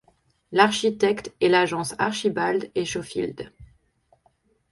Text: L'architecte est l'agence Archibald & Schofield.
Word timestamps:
L'architecte 0.51 1.31
est 1.41 1.47
l'agence 1.47 1.93
Archibald 1.99 2.71
& 2.77 2.85
Schofield. 2.85 3.51